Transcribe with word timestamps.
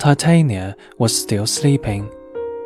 Titania 0.00 0.76
was 0.96 1.14
still 1.14 1.46
sleeping, 1.46 2.10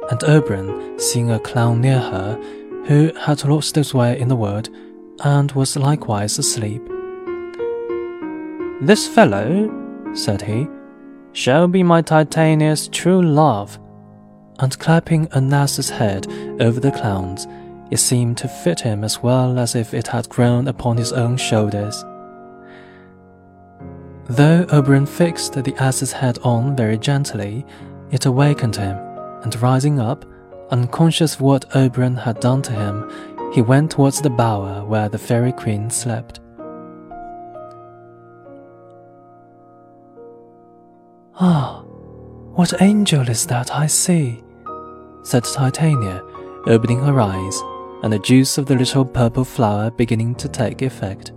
and 0.08 0.22
Oberon, 0.22 1.00
seeing 1.00 1.32
a 1.32 1.40
clown 1.40 1.80
near 1.80 1.98
her, 1.98 2.40
who 2.86 3.12
had 3.18 3.44
lost 3.44 3.74
his 3.74 3.92
way 3.92 4.20
in 4.20 4.28
the 4.28 4.36
wood, 4.36 4.68
and 5.24 5.50
was 5.50 5.76
likewise 5.76 6.38
asleep. 6.38 6.80
This 8.82 9.08
fellow, 9.08 9.68
said 10.14 10.42
he, 10.42 10.68
shall 11.32 11.66
be 11.66 11.82
my 11.82 12.02
Titania's 12.02 12.86
true 12.86 13.20
love. 13.20 13.80
And 14.60 14.78
clapping 14.78 15.26
a 15.32 15.42
ass's 15.56 15.90
head 15.90 16.28
over 16.60 16.78
the 16.78 16.92
clown's, 16.92 17.48
it 17.90 17.98
seemed 17.98 18.38
to 18.38 18.48
fit 18.48 18.78
him 18.78 19.02
as 19.02 19.24
well 19.24 19.58
as 19.58 19.74
if 19.74 19.92
it 19.92 20.06
had 20.06 20.28
grown 20.28 20.68
upon 20.68 20.98
his 20.98 21.12
own 21.12 21.36
shoulders. 21.36 22.04
Though 24.26 24.64
Oberon 24.70 25.04
fixed 25.04 25.52
the 25.52 25.74
ass's 25.76 26.12
head 26.12 26.38
on 26.42 26.74
very 26.74 26.96
gently, 26.96 27.66
it 28.10 28.24
awakened 28.24 28.76
him, 28.76 28.96
and 29.42 29.60
rising 29.60 30.00
up, 30.00 30.24
unconscious 30.70 31.34
of 31.34 31.42
what 31.42 31.76
Oberon 31.76 32.16
had 32.16 32.40
done 32.40 32.62
to 32.62 32.72
him, 32.72 33.10
he 33.52 33.60
went 33.60 33.90
towards 33.90 34.22
the 34.22 34.30
bower 34.30 34.82
where 34.84 35.10
the 35.10 35.18
fairy 35.18 35.52
queen 35.52 35.90
slept. 35.90 36.40
Ah, 41.38 41.82
what 42.54 42.80
angel 42.80 43.28
is 43.28 43.46
that 43.46 43.74
I 43.74 43.86
see? 43.86 44.42
said 45.22 45.44
Titania, 45.44 46.22
opening 46.66 47.00
her 47.00 47.20
eyes, 47.20 47.60
and 48.02 48.12
the 48.12 48.18
juice 48.18 48.56
of 48.56 48.66
the 48.66 48.76
little 48.76 49.04
purple 49.04 49.44
flower 49.44 49.90
beginning 49.90 50.34
to 50.36 50.48
take 50.48 50.80
effect. 50.80 51.32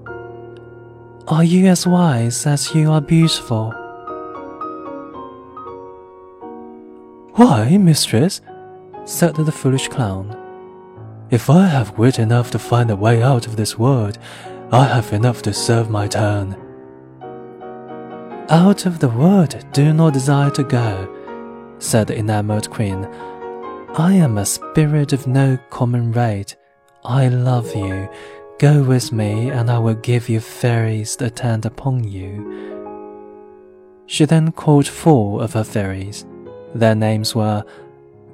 Are 1.29 1.43
you 1.43 1.67
as 1.67 1.85
wise 1.85 2.45
as 2.45 2.73
you 2.73 2.89
are 2.89 3.01
beautiful? 3.01 3.71
Why, 7.33 7.75
mistress, 7.77 8.39
said 9.03 9.35
the 9.35 9.51
foolish 9.51 9.89
clown, 9.89 10.37
if 11.29 11.49
I 11.49 11.67
have 11.67 11.97
wit 11.97 12.17
enough 12.17 12.49
to 12.51 12.59
find 12.59 12.89
a 12.89 12.95
way 12.95 13.21
out 13.21 13.45
of 13.45 13.57
this 13.57 13.77
world, 13.77 14.17
I 14.71 14.85
have 14.85 15.11
enough 15.11 15.41
to 15.41 15.53
serve 15.53 15.89
my 15.89 16.07
turn. 16.07 16.55
Out 18.47 18.85
of 18.85 18.99
the 18.99 19.09
world 19.09 19.65
do 19.73 19.91
not 19.91 20.13
desire 20.13 20.51
to 20.51 20.63
go, 20.63 21.75
said 21.79 22.07
the 22.07 22.17
enamored 22.17 22.69
queen. 22.69 23.03
I 23.97 24.13
am 24.13 24.37
a 24.37 24.45
spirit 24.45 25.11
of 25.11 25.27
no 25.27 25.57
common 25.71 26.13
rate. 26.13 26.55
I 27.03 27.27
love 27.27 27.75
you. 27.75 28.07
Go 28.59 28.81
with 28.81 29.11
me, 29.11 29.51
and 29.51 29.69
I 29.69 29.77
will 29.77 29.93
give 29.93 30.29
you 30.29 30.39
fairies 30.39 31.15
to 31.17 31.25
attend 31.25 31.67
upon 31.67 32.03
you. 32.03 32.55
She 34.07 34.25
then 34.25 34.51
called 34.51 34.87
four 34.87 35.43
of 35.43 35.53
her 35.53 35.63
fairies. 35.63 36.25
Their 36.73 36.95
names 36.95 37.35
were 37.35 37.63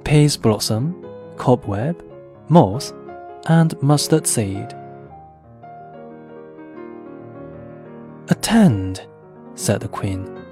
Peas 0.02 0.38
Blossom, 0.38 1.04
Cobweb, 1.36 2.02
Moth, 2.48 2.94
and 3.48 3.80
Mustard 3.82 4.26
Seed. 4.26 4.74
Attend, 8.30 9.06
said 9.54 9.80
the 9.80 9.88
queen, 9.88 10.42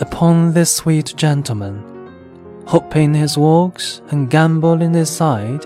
upon 0.00 0.52
this 0.52 0.70
sweet 0.70 1.14
gentleman, 1.16 2.12
hop 2.66 2.94
in 2.94 3.14
his 3.14 3.38
walks 3.38 4.02
and 4.10 4.30
gambol 4.30 4.82
in 4.82 4.92
his 4.92 5.08
side, 5.08 5.64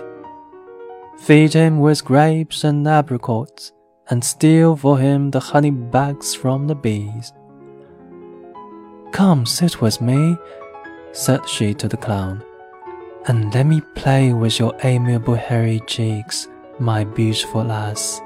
feed 1.19 1.53
him 1.53 1.79
with 1.79 2.05
grapes 2.05 2.63
and 2.63 2.87
apricots, 2.87 3.71
and 4.09 4.23
steal 4.23 4.75
for 4.75 4.97
him 4.97 5.29
the 5.31 5.39
honey 5.39 5.71
bags 5.71 6.33
from 6.33 6.67
the 6.67 6.75
bees. 6.75 7.33
Come 9.11 9.45
sit 9.45 9.81
with 9.81 10.01
me, 10.01 10.37
said 11.11 11.47
she 11.47 11.73
to 11.75 11.87
the 11.87 11.97
clown, 11.97 12.43
and 13.27 13.53
let 13.53 13.65
me 13.65 13.81
play 13.95 14.33
with 14.33 14.59
your 14.59 14.73
amiable 14.83 15.35
hairy 15.35 15.81
cheeks, 15.87 16.47
my 16.79 17.03
beautiful 17.03 17.63
lass, 17.63 18.21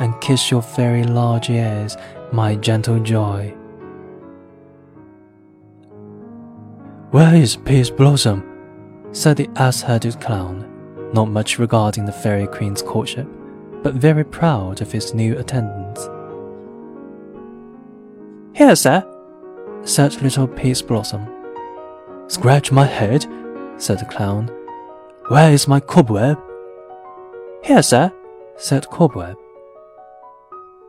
and 0.00 0.20
kiss 0.20 0.50
your 0.50 0.62
very 0.62 1.04
large 1.04 1.50
ears, 1.50 1.96
my 2.32 2.56
gentle 2.56 2.98
joy. 3.00 3.54
Where 7.10 7.34
is 7.34 7.54
Peas 7.54 7.90
Blossom? 7.90 8.50
said 9.12 9.36
the 9.36 9.48
ass 9.54 9.82
headed 9.82 10.20
clown, 10.20 10.73
not 11.14 11.30
much 11.30 11.58
regarding 11.58 12.04
the 12.04 12.12
fairy 12.12 12.46
queen's 12.46 12.82
courtship, 12.82 13.26
but 13.82 13.94
very 13.94 14.24
proud 14.24 14.82
of 14.82 14.92
his 14.92 15.14
new 15.14 15.38
attendants. 15.38 16.08
Here, 18.54 18.76
sir, 18.76 19.02
said 19.84 20.20
little 20.20 20.46
Peas 20.46 20.82
Blossom. 20.82 21.26
Scratch 22.28 22.70
my 22.72 22.84
head, 22.84 23.26
said 23.78 24.00
the 24.00 24.04
clown. 24.04 24.50
Where 25.28 25.52
is 25.52 25.66
my 25.66 25.80
cobweb? 25.80 26.38
Here, 27.62 27.82
sir, 27.82 28.12
said 28.56 28.88
Cobweb. 28.90 29.36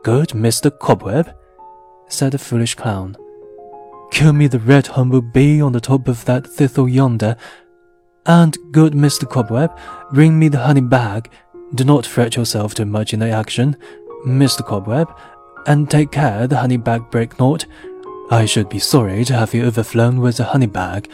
Good 0.02 0.30
Mr. 0.30 0.70
Cobweb, 0.70 1.34
said 2.08 2.32
the 2.32 2.38
foolish 2.38 2.74
clown. 2.74 3.16
Kill 4.10 4.32
me 4.32 4.46
the 4.46 4.58
red 4.58 4.88
humble 4.88 5.20
bee 5.22 5.60
on 5.60 5.72
the 5.72 5.80
top 5.80 6.06
of 6.06 6.24
that 6.26 6.46
thistle 6.46 6.88
yonder. 6.88 7.36
And, 8.26 8.56
good 8.72 8.92
Mr. 8.92 9.28
Cobweb, 9.28 9.76
bring 10.12 10.38
me 10.38 10.48
the 10.48 10.58
honey 10.58 10.80
bag. 10.80 11.30
Do 11.74 11.84
not 11.84 12.06
fret 12.06 12.36
yourself 12.36 12.74
too 12.74 12.84
much 12.84 13.12
in 13.12 13.20
the 13.20 13.30
action, 13.30 13.76
Mr. 14.26 14.64
Cobweb, 14.64 15.08
and 15.66 15.90
take 15.90 16.10
care 16.10 16.46
the 16.46 16.58
honey 16.58 16.76
bag 16.76 17.10
break 17.10 17.38
not. 17.38 17.66
I 18.30 18.44
should 18.44 18.68
be 18.68 18.78
sorry 18.78 19.24
to 19.24 19.34
have 19.34 19.54
you 19.54 19.64
overflown 19.64 20.20
with 20.20 20.38
the 20.38 20.44
honey 20.44 20.66
bag. 20.66 21.08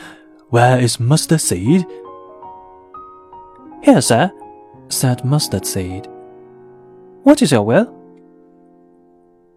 Where 0.49 0.79
is 0.79 1.01
Mustard 1.01 1.41
Seed? 1.41 1.87
Here, 3.83 4.01
sir, 4.01 4.31
said 4.89 5.25
Mustard 5.25 5.67
Seed. 5.67 6.09
What 7.23 7.43
is 7.43 7.53
your 7.53 7.63
will? 7.63 7.95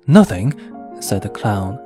Nothing, 0.08 0.54
said 1.00 1.22
the 1.22 1.30
clown 1.30 1.80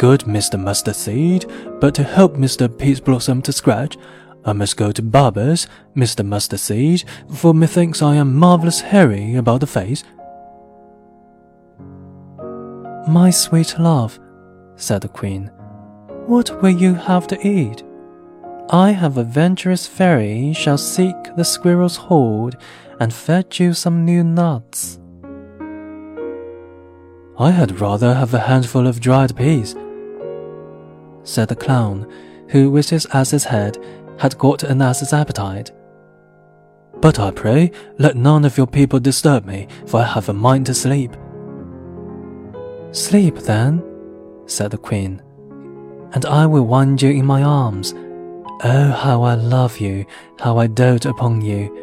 good, 0.00 0.20
Mr. 0.20 0.58
Mustard 0.58 0.96
Seed, 0.96 1.44
but 1.78 1.94
to 1.94 2.02
help 2.02 2.34
Mr. 2.34 2.66
Peas 2.78 3.00
Blossom 3.00 3.42
to 3.42 3.52
scratch, 3.52 3.98
I 4.44 4.52
must 4.52 4.76
go 4.76 4.90
to 4.92 5.02
barber's, 5.02 5.66
Mr. 5.94 6.24
Mustard 6.24 6.60
Seed, 6.60 7.04
for 7.34 7.52
methinks 7.52 8.00
I 8.00 8.16
am 8.16 8.34
marvellous 8.34 8.80
hairy 8.80 9.34
about 9.34 9.60
the 9.60 9.66
face. 9.66 10.02
My 13.06 13.30
sweet 13.30 13.78
love, 13.78 14.18
said 14.76 15.02
the 15.02 15.08
queen, 15.08 15.50
what 16.26 16.62
will 16.62 16.70
you 16.70 16.94
have 16.94 17.26
to 17.28 17.46
eat? 17.46 17.82
I 18.70 18.92
have 18.92 19.18
a 19.18 19.24
venturous 19.24 19.86
fairy 19.86 20.52
shall 20.52 20.78
seek 20.78 21.16
the 21.36 21.44
squirrel's 21.44 21.96
hoard 21.96 22.56
and 23.00 23.12
fetch 23.12 23.58
you 23.58 23.74
some 23.74 24.04
new 24.04 24.22
nuts. 24.22 25.00
I 27.38 27.50
had 27.50 27.80
rather 27.80 28.14
have 28.14 28.32
a 28.32 28.38
handful 28.38 28.86
of 28.86 29.00
dried 29.00 29.34
peas, 29.34 29.74
said 31.24 31.48
the 31.48 31.56
clown, 31.56 32.06
who, 32.50 32.70
with 32.70 32.90
his 32.90 33.06
ass's 33.12 33.44
head, 33.44 33.78
had 34.20 34.36
got 34.36 34.62
an 34.62 34.82
ass's 34.82 35.14
appetite. 35.14 35.70
But 37.00 37.18
I 37.18 37.30
pray, 37.30 37.72
let 37.98 38.16
none 38.16 38.44
of 38.44 38.58
your 38.58 38.66
people 38.66 39.00
disturb 39.00 39.46
me, 39.46 39.66
for 39.86 40.00
I 40.00 40.04
have 40.04 40.28
a 40.28 40.34
mind 40.34 40.66
to 40.66 40.74
sleep. 40.74 41.16
Sleep, 42.92 43.36
then, 43.36 43.82
said 44.44 44.72
the 44.72 44.78
queen, 44.78 45.22
and 46.12 46.26
I 46.26 46.44
will 46.44 46.66
wind 46.66 47.00
you 47.00 47.10
in 47.10 47.24
my 47.24 47.42
arms. 47.42 47.94
Oh, 48.62 48.90
how 48.90 49.22
I 49.22 49.36
love 49.36 49.78
you, 49.78 50.04
how 50.38 50.58
I 50.58 50.66
dote 50.66 51.06
upon 51.06 51.40
you. 51.40 51.74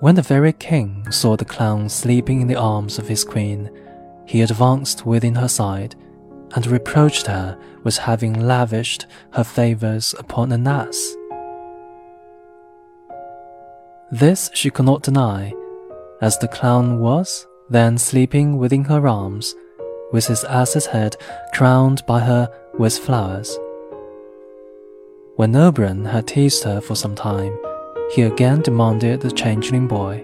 When 0.00 0.16
the 0.16 0.22
very 0.22 0.52
king 0.52 1.08
saw 1.12 1.36
the 1.36 1.44
clown 1.44 1.88
sleeping 1.88 2.40
in 2.40 2.48
the 2.48 2.56
arms 2.56 2.98
of 2.98 3.06
his 3.06 3.22
queen, 3.22 3.70
he 4.26 4.42
advanced 4.42 5.06
within 5.06 5.36
her 5.36 5.46
side 5.46 5.94
and 6.54 6.66
reproached 6.66 7.26
her 7.26 7.58
with 7.82 7.98
having 7.98 8.40
lavished 8.40 9.06
her 9.32 9.44
favors 9.44 10.14
upon 10.18 10.52
an 10.52 10.66
ass. 10.66 11.14
This 14.10 14.50
she 14.52 14.70
could 14.70 14.84
not 14.84 15.02
deny, 15.02 15.52
as 16.20 16.38
the 16.38 16.48
clown 16.48 17.00
was 17.00 17.46
then 17.70 17.96
sleeping 17.96 18.58
within 18.58 18.84
her 18.84 19.08
arms, 19.08 19.54
with 20.12 20.26
his 20.26 20.44
ass's 20.44 20.86
head 20.86 21.16
crowned 21.54 22.02
by 22.06 22.20
her 22.20 22.50
with 22.78 22.98
flowers. 22.98 23.58
When 25.36 25.56
Oberon 25.56 26.04
had 26.04 26.28
teased 26.28 26.64
her 26.64 26.82
for 26.82 26.94
some 26.94 27.14
time, 27.14 27.56
he 28.14 28.22
again 28.22 28.60
demanded 28.60 29.22
the 29.22 29.30
changeling 29.30 29.88
boy 29.88 30.22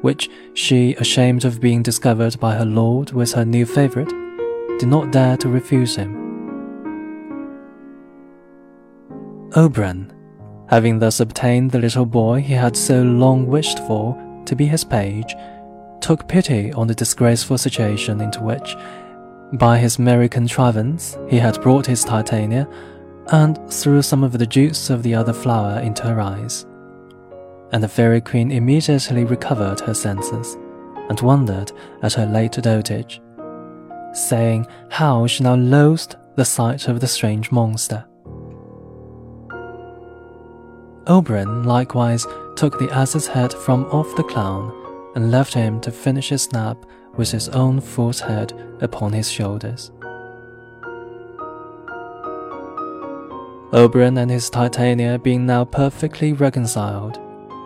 which 0.00 0.30
she, 0.54 0.94
ashamed 0.94 1.44
of 1.44 1.60
being 1.60 1.82
discovered 1.82 2.38
by 2.40 2.54
her 2.54 2.64
lord 2.64 3.12
with 3.12 3.32
her 3.32 3.44
new 3.44 3.66
favorite, 3.66 4.12
did 4.80 4.88
not 4.88 5.12
dare 5.12 5.36
to 5.36 5.50
refuse 5.50 5.94
him. 5.94 6.16
Oberon, 9.54 10.10
having 10.70 10.98
thus 10.98 11.20
obtained 11.20 11.70
the 11.70 11.78
little 11.78 12.06
boy 12.06 12.40
he 12.40 12.54
had 12.54 12.74
so 12.74 13.02
long 13.02 13.46
wished 13.46 13.78
for 13.80 14.16
to 14.46 14.56
be 14.56 14.64
his 14.64 14.82
page, 14.82 15.34
took 16.00 16.26
pity 16.26 16.72
on 16.72 16.86
the 16.86 16.94
disgraceful 16.94 17.58
situation 17.58 18.22
into 18.22 18.40
which, 18.42 18.74
by 19.52 19.76
his 19.76 19.98
merry 19.98 20.30
contrivance, 20.30 21.18
he 21.28 21.36
had 21.36 21.60
brought 21.60 21.84
his 21.84 22.02
Titania 22.02 22.66
and 23.32 23.58
threw 23.70 24.00
some 24.00 24.24
of 24.24 24.32
the 24.32 24.46
juice 24.46 24.88
of 24.88 25.02
the 25.02 25.14
other 25.14 25.34
flower 25.34 25.78
into 25.80 26.04
her 26.04 26.22
eyes. 26.22 26.64
And 27.72 27.82
the 27.82 27.88
Fairy 27.88 28.22
Queen 28.22 28.50
immediately 28.50 29.24
recovered 29.24 29.80
her 29.80 29.94
senses 29.94 30.56
and 31.10 31.20
wondered 31.20 31.70
at 32.02 32.14
her 32.14 32.24
late 32.24 32.52
dotage, 32.52 33.20
saying 34.12 34.66
how 34.88 35.26
she 35.26 35.44
now 35.44 35.54
loathed 35.54 36.16
the 36.36 36.44
sight 36.44 36.88
of 36.88 37.00
the 37.00 37.06
strange 37.06 37.50
monster. 37.52 38.04
Oberon 41.06 41.64
likewise 41.64 42.26
took 42.56 42.78
the 42.78 42.90
ass's 42.92 43.26
head 43.26 43.52
from 43.52 43.84
off 43.86 44.14
the 44.16 44.22
clown 44.22 44.72
and 45.14 45.30
left 45.30 45.54
him 45.54 45.80
to 45.80 45.90
finish 45.90 46.28
his 46.28 46.52
nap 46.52 46.76
with 47.16 47.30
his 47.30 47.48
own 47.48 47.80
fool's 47.80 48.20
head 48.20 48.52
upon 48.80 49.12
his 49.12 49.30
shoulders. 49.30 49.90
Oberon 53.72 54.18
and 54.18 54.30
his 54.30 54.50
Titania 54.50 55.18
being 55.18 55.46
now 55.46 55.64
perfectly 55.64 56.32
reconciled, 56.32 57.18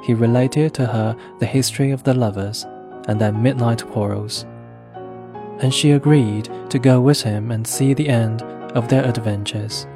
he 0.02 0.12
related 0.12 0.74
to 0.74 0.86
her 0.86 1.16
the 1.38 1.46
history 1.46 1.90
of 1.90 2.02
the 2.02 2.14
lovers 2.14 2.64
and 3.08 3.20
their 3.20 3.32
midnight 3.32 3.86
quarrels, 3.86 4.44
and 5.60 5.72
she 5.72 5.92
agreed 5.92 6.48
to 6.70 6.78
go 6.78 7.00
with 7.00 7.22
him 7.22 7.50
and 7.50 7.66
see 7.66 7.94
the 7.94 8.08
end 8.08 8.42
of 8.74 8.88
their 8.88 9.04
adventures. 9.04 9.86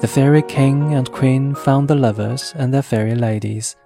The 0.00 0.08
fairy 0.08 0.42
king 0.42 0.94
and 0.94 1.10
queen 1.10 1.54
found 1.54 1.88
the 1.88 1.94
lovers 1.94 2.52
and 2.56 2.72
their 2.72 2.82
fairy 2.82 3.14
ladies 3.14 3.76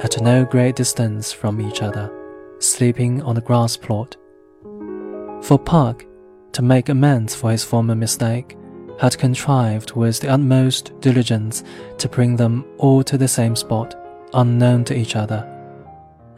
at 0.00 0.20
no 0.20 0.44
great 0.44 0.76
distance 0.76 1.32
from 1.32 1.60
each 1.60 1.82
other, 1.82 2.12
sleeping 2.58 3.22
on 3.22 3.36
a 3.36 3.40
grass 3.40 3.76
plot. 3.76 4.16
For 5.42 5.58
Puck, 5.58 6.04
to 6.52 6.62
make 6.62 6.88
amends 6.88 7.34
for 7.34 7.50
his 7.52 7.62
former 7.62 7.94
mistake, 7.94 8.56
had 8.98 9.16
contrived 9.18 9.92
with 9.92 10.20
the 10.20 10.28
utmost 10.28 10.98
diligence 11.00 11.62
to 11.98 12.08
bring 12.08 12.34
them 12.34 12.64
all 12.78 13.02
to 13.04 13.16
the 13.16 13.28
same 13.28 13.54
spot, 13.54 13.94
unknown 14.34 14.84
to 14.84 14.96
each 14.96 15.16
other, 15.16 15.55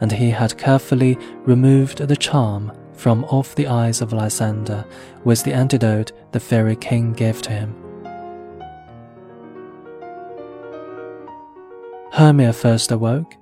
and 0.01 0.11
he 0.11 0.29
had 0.29 0.57
carefully 0.57 1.17
removed 1.43 1.99
the 1.99 2.15
charm 2.15 2.71
from 2.93 3.23
off 3.25 3.55
the 3.55 3.67
eyes 3.67 4.01
of 4.01 4.13
Lysander 4.13 4.85
with 5.23 5.43
the 5.43 5.53
antidote 5.53 6.11
the 6.31 6.39
fairy 6.39 6.75
king 6.75 7.13
gave 7.13 7.41
to 7.43 7.51
him. 7.51 7.75
Hermia 12.11 12.51
first 12.51 12.91
awoke, 12.91 13.35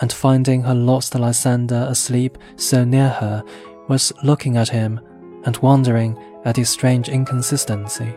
and 0.00 0.12
finding 0.12 0.62
her 0.62 0.74
lost 0.74 1.14
Lysander 1.14 1.86
asleep 1.88 2.36
so 2.56 2.84
near 2.84 3.08
her, 3.08 3.44
was 3.88 4.12
looking 4.24 4.56
at 4.56 4.68
him 4.68 5.00
and 5.44 5.56
wondering 5.58 6.18
at 6.44 6.56
his 6.56 6.68
strange 6.68 7.08
inconsistency. 7.08 8.12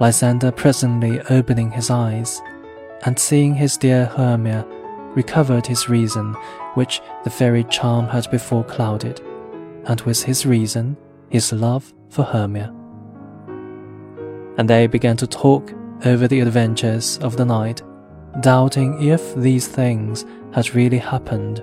Lysander 0.00 0.50
presently 0.50 1.20
opening 1.30 1.70
his 1.70 1.90
eyes, 1.90 2.40
and 3.04 3.18
seeing 3.18 3.54
his 3.54 3.76
dear 3.76 4.06
Hermia, 4.06 4.66
recovered 5.16 5.66
his 5.66 5.88
reason, 5.88 6.34
which 6.74 7.00
the 7.24 7.30
fairy 7.30 7.64
charm 7.64 8.06
had 8.06 8.30
before 8.30 8.62
clouded, 8.62 9.20
and 9.86 10.00
with 10.02 10.22
his 10.22 10.46
reason, 10.46 10.96
his 11.30 11.52
love 11.52 11.92
for 12.10 12.22
Hermia. 12.22 12.72
And 14.58 14.70
they 14.70 14.86
began 14.86 15.16
to 15.16 15.26
talk 15.26 15.72
over 16.04 16.28
the 16.28 16.40
adventures 16.40 17.18
of 17.18 17.36
the 17.36 17.44
night 17.44 17.82
doubting 18.40 19.02
if 19.02 19.34
these 19.34 19.66
things 19.66 20.24
had 20.52 20.74
really 20.74 20.98
happened 20.98 21.62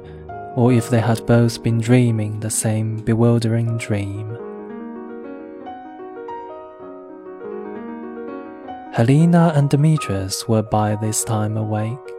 or 0.55 0.71
if 0.71 0.89
they 0.89 0.99
had 0.99 1.25
both 1.25 1.63
been 1.63 1.79
dreaming 1.79 2.39
the 2.39 2.49
same 2.49 2.97
bewildering 2.97 3.77
dream. 3.77 4.37
Helena 8.93 9.51
and 9.55 9.69
Demetrius 9.69 10.47
were 10.47 10.61
by 10.61 10.95
this 10.95 11.23
time 11.23 11.57
awake, 11.57 12.12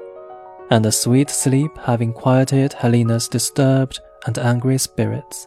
and 0.70 0.84
the 0.84 0.92
sweet 0.92 1.30
sleep 1.30 1.76
having 1.78 2.12
quieted 2.12 2.72
Helena's 2.72 3.28
disturbed 3.28 4.00
and 4.26 4.38
angry 4.38 4.78
spirits, 4.78 5.46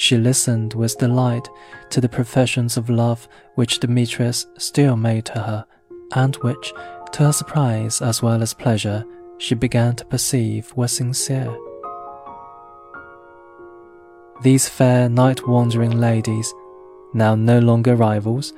she 0.00 0.16
listened 0.16 0.72
with 0.72 0.96
delight 0.96 1.46
to 1.90 2.00
the 2.00 2.08
professions 2.08 2.76
of 2.78 2.88
love 2.88 3.28
which 3.56 3.80
Demetrius 3.80 4.46
still 4.56 4.96
made 4.96 5.26
to 5.26 5.40
her, 5.40 5.66
and 6.14 6.36
which, 6.36 6.72
to 7.12 7.24
her 7.24 7.32
surprise 7.32 8.00
as 8.00 8.22
well 8.22 8.42
as 8.42 8.54
pleasure, 8.54 9.04
she 9.36 9.54
began 9.54 9.94
to 9.96 10.06
perceive 10.06 10.74
were 10.74 10.88
sincere. 10.88 11.54
These 14.42 14.70
fair 14.70 15.10
night 15.10 15.46
wandering 15.46 16.00
ladies, 16.00 16.50
now 17.12 17.34
no 17.34 17.58
longer 17.58 17.94
rivals, 17.94 18.54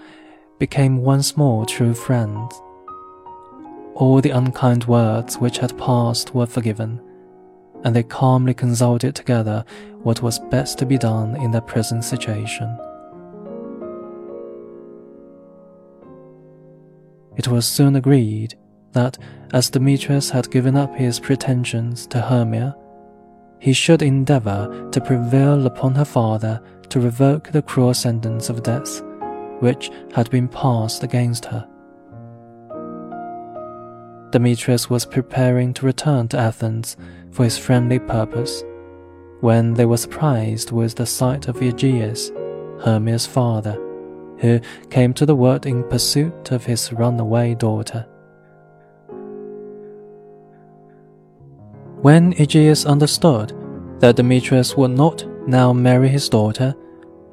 became 0.61 0.99
once 0.99 1.37
more 1.37 1.67
true 1.67 1.93
friends. 1.93 2.55
All 3.95 4.21
the 4.21 4.31
unkind 4.31 4.85
words 4.87 5.39
which 5.39 5.59
had 5.59 5.77
passed 5.79 6.35
were 6.35 6.47
forgiven, 6.47 7.01
and 7.85 7.95
they 7.95 8.03
calmly 8.03 8.55
consulted 8.55 9.15
together 9.15 9.65
what 10.03 10.23
was 10.23 10.39
best 10.39 10.79
to 10.79 10.87
be 10.87 10.99
done 10.99 11.37
in 11.37 11.51
their 11.51 11.61
present 11.61 12.05
situation. 12.05 12.79
It 17.37 17.49
was 17.49 17.67
soon 17.67 17.97
agreed 17.97 18.55
that, 18.93 19.19
as 19.53 19.71
Demetrius 19.71 20.31
had 20.31 20.51
given 20.51 20.77
up 20.77 20.95
his 20.95 21.19
pretensions 21.19 22.07
to 22.09 22.21
Hermia, 22.21 22.77
he 23.59 23.73
should 23.73 24.03
endeavour 24.03 24.89
to 24.91 25.01
prevail 25.01 25.67
upon 25.67 25.95
her 25.95 26.05
father 26.05 26.61
to 26.89 27.01
revoke 27.01 27.51
the 27.51 27.63
cruel 27.63 27.95
sentence 27.95 28.49
of 28.49 28.63
death 28.63 29.03
which 29.61 29.91
had 30.13 30.29
been 30.31 30.49
passed 30.49 31.05
against 31.05 31.45
her. 31.45 31.67
Demetrius 34.33 34.91
was 34.91 35.07
preparing 35.07 35.73
to 35.75 35.87
return 35.87 36.29
to 36.29 36.39
Athens 36.39 36.97
for 37.31 37.45
his 37.45 37.57
friendly 37.57 37.99
purpose, 37.99 38.65
when 39.41 39.75
they 39.75 39.87
were 39.87 39.97
surprised 39.97 40.73
with 40.73 40.97
the 40.97 41.07
sight 41.07 41.49
of 41.49 41.63
Aegeus, 41.63 42.31
Hermia's 42.85 43.27
father 43.27 43.79
who 44.43 44.61
came 44.91 45.15
to 45.15 45.25
the 45.25 45.37
wood 45.37 45.67
in 45.67 45.85
pursuit 45.85 46.51
of 46.51 46.67
his 46.67 46.93
runaway 46.93 47.55
daughter. 47.55 48.05
When 52.03 52.35
Aegeus 52.35 52.85
understood 52.85 53.55
that 54.01 54.17
Demetrius 54.17 54.77
would 54.77 54.91
not 54.91 55.25
now 55.47 55.73
marry 55.73 56.09
his 56.09 56.29
daughter, 56.29 56.75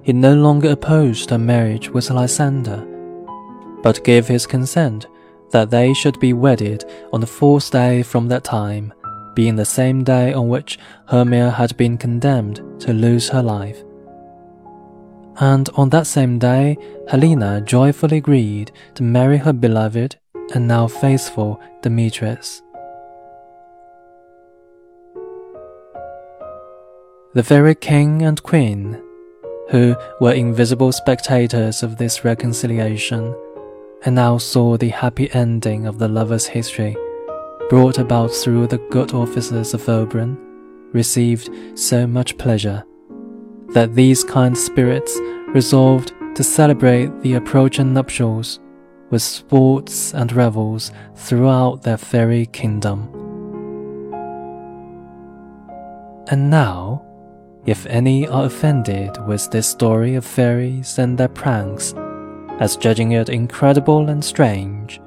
he 0.04 0.14
no 0.14 0.36
longer 0.36 0.70
opposed 0.70 1.32
her 1.32 1.40
marriage 1.40 1.90
with 1.90 2.12
Lysander, 2.12 2.86
but 3.82 4.04
gave 4.04 4.28
his 4.28 4.46
consent 4.46 5.08
that 5.52 5.70
they 5.70 5.94
should 5.94 6.20
be 6.20 6.34
wedded 6.34 6.84
on 7.14 7.22
the 7.22 7.28
fourth 7.28 7.72
day 7.72 8.04
from 8.04 8.28
that 8.28 8.44
time, 8.44 8.94
being 9.36 9.56
the 9.56 9.66
same 9.66 10.04
day 10.04 10.34
on 10.34 10.50
which 10.50 10.80
Hermia 11.08 11.52
had 11.52 11.76
been 11.78 11.98
condemned 11.98 12.62
to 12.82 12.94
lose 12.94 13.30
her 13.30 13.44
life 13.44 13.84
and 15.40 15.70
on 15.76 15.90
that 15.90 16.06
same 16.06 16.38
day, 16.38 16.78
Helena 17.08 17.62
joyfully 17.62 18.18
agreed 18.18 18.72
to 18.96 19.04
marry 19.04 19.38
her 19.38 19.54
beloved 19.54 20.18
and 20.54 20.68
now 20.68 20.88
faithful 20.88 21.62
Demetrius. 21.82 22.62
The 27.34 27.44
fairy 27.44 27.76
king 27.76 28.24
and 28.24 28.42
queen, 28.44 29.02
who 29.70 29.96
were 30.20 30.34
invisible 30.34 30.92
spectators 30.92 31.84
of 31.84 31.98
this 31.98 32.26
reconciliation, 32.26 33.34
and 34.06 34.16
now 34.16 34.38
saw 34.38 34.78
the 34.78 34.90
happy 34.90 35.30
ending 35.34 35.86
of 35.86 36.00
the 36.00 36.08
lovers' 36.08 36.48
history, 36.48 36.96
brought 37.70 37.98
about 37.98 38.32
through 38.32 38.68
the 38.68 38.78
good 38.90 39.14
offices 39.14 39.74
of 39.74 39.88
Oberon, 39.88 40.38
received 40.94 41.50
so 41.78 42.08
much 42.08 42.38
pleasure 42.38 42.84
that 43.74 43.94
these 43.94 44.24
kind 44.24 44.58
spirits 44.58 45.18
resolved 45.50 46.14
to 46.36 46.44
celebrate 46.44 47.22
the 47.22 47.34
approaching 47.34 47.94
nuptials 47.94 48.60
with 49.10 49.22
sports 49.22 50.14
and 50.14 50.32
revels 50.32 50.92
throughout 51.16 51.84
their 51.84 51.98
fairy 51.98 52.46
kingdom. 52.48 53.10
And 56.30 56.50
now, 56.50 57.04
if 57.66 57.86
any 57.88 58.28
are 58.28 58.46
offended 58.46 59.18
with 59.28 59.50
this 59.52 59.68
story 59.68 60.16
of 60.16 60.26
fairies 60.26 60.98
and 61.00 61.18
their 61.18 61.28
pranks, 61.28 61.94
as 62.60 62.78
judging 62.78 63.14
it 63.14 63.30
incredible 63.30 64.10
and 64.10 64.24
strange, 64.24 65.02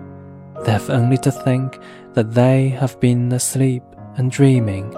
they 0.65 0.73
have 0.73 0.91
only 0.91 1.19
to 1.19 1.31
think 1.31 1.79
that 2.15 2.33
they 2.33 2.69
have 2.69 2.99
been 3.01 3.33
asleep 3.33 3.83
and 4.17 4.31
dreaming, 4.31 4.95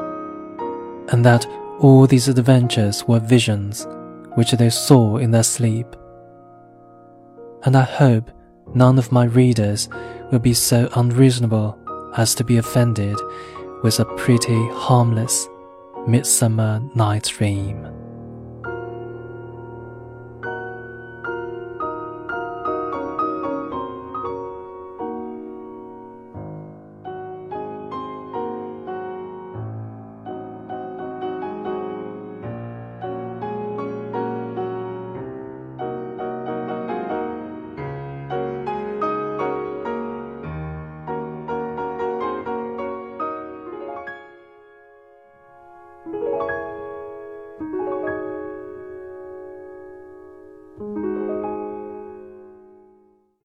and 1.09 1.25
that 1.25 1.47
all 1.81 2.07
these 2.07 2.29
adventures 2.29 3.07
were 3.07 3.21
visions 3.21 3.87
which 4.35 4.53
they 4.53 4.71
saw 4.71 5.17
in 5.17 5.31
their 5.31 5.43
sleep. 5.43 5.97
And 7.65 7.77
I 7.77 7.83
hope 7.83 8.31
none 8.75 8.99
of 8.99 9.13
my 9.13 9.25
readers 9.25 9.89
will 10.31 10.39
be 10.39 10.55
so 10.55 10.89
unreasonable 10.97 11.79
as 12.17 12.35
to 12.37 12.45
be 12.45 12.59
offended 12.59 13.17
with 13.83 14.01
a 14.01 14.05
pretty, 14.17 14.69
harmless, 14.71 15.49
Midsummer 16.07 16.81
Night's 16.95 17.29
Dream. 17.31 18.04